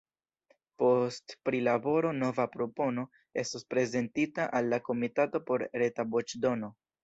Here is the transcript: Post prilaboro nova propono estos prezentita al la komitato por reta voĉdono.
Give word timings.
Post 0.83 1.35
prilaboro 1.49 2.15
nova 2.23 2.47
propono 2.57 3.05
estos 3.43 3.69
prezentita 3.77 4.51
al 4.61 4.73
la 4.75 4.83
komitato 4.91 5.47
por 5.53 5.69
reta 5.85 6.11
voĉdono. 6.19 6.77